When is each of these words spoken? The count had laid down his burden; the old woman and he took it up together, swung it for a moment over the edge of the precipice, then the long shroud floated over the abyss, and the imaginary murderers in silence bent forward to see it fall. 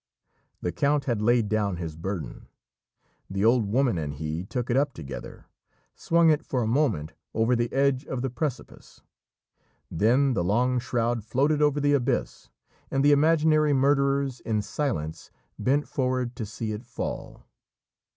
The 0.61 0.71
count 0.71 1.05
had 1.05 1.21
laid 1.21 1.47
down 1.47 1.77
his 1.77 1.95
burden; 1.95 2.47
the 3.29 3.45
old 3.45 3.67
woman 3.67 3.99
and 3.99 4.15
he 4.15 4.43
took 4.43 4.71
it 4.71 4.75
up 4.75 4.93
together, 4.95 5.45
swung 5.95 6.31
it 6.31 6.43
for 6.43 6.63
a 6.63 6.67
moment 6.67 7.13
over 7.35 7.55
the 7.55 7.71
edge 7.71 8.07
of 8.07 8.23
the 8.23 8.31
precipice, 8.31 9.03
then 9.91 10.33
the 10.33 10.43
long 10.43 10.79
shroud 10.79 11.23
floated 11.23 11.61
over 11.61 11.79
the 11.79 11.93
abyss, 11.93 12.49
and 12.89 13.05
the 13.05 13.11
imaginary 13.11 13.73
murderers 13.73 14.39
in 14.39 14.63
silence 14.63 15.29
bent 15.59 15.87
forward 15.87 16.35
to 16.35 16.47
see 16.47 16.71
it 16.71 16.83
fall. 16.83 17.45